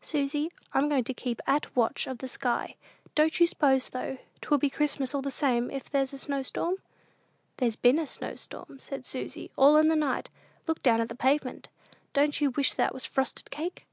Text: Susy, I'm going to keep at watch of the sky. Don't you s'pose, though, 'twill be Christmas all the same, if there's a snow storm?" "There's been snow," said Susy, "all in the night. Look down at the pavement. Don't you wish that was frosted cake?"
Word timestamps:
Susy, 0.00 0.52
I'm 0.72 0.88
going 0.88 1.02
to 1.02 1.12
keep 1.12 1.40
at 1.44 1.74
watch 1.74 2.06
of 2.06 2.18
the 2.18 2.28
sky. 2.28 2.76
Don't 3.16 3.40
you 3.40 3.48
s'pose, 3.48 3.88
though, 3.88 4.18
'twill 4.40 4.58
be 4.58 4.70
Christmas 4.70 5.12
all 5.12 5.22
the 5.22 5.30
same, 5.32 5.72
if 5.72 5.90
there's 5.90 6.12
a 6.12 6.18
snow 6.18 6.44
storm?" 6.44 6.76
"There's 7.56 7.74
been 7.74 8.06
snow," 8.06 8.36
said 8.36 9.04
Susy, 9.04 9.50
"all 9.56 9.76
in 9.76 9.88
the 9.88 9.96
night. 9.96 10.30
Look 10.68 10.84
down 10.84 11.00
at 11.00 11.08
the 11.08 11.16
pavement. 11.16 11.66
Don't 12.12 12.40
you 12.40 12.50
wish 12.50 12.74
that 12.74 12.94
was 12.94 13.04
frosted 13.04 13.50
cake?" 13.50 13.88